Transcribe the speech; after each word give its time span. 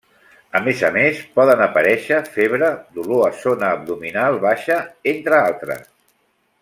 A 0.59 0.59
més 0.67 0.79
a 0.87 0.89
més, 0.95 1.19
poden 1.39 1.61
aparèixer 1.65 2.17
febre, 2.37 2.69
dolor 2.95 3.21
a 3.27 3.29
zona 3.43 3.69
abdominal 3.77 4.41
baixa, 4.47 4.79
entre 5.13 5.39
altres. 5.43 5.85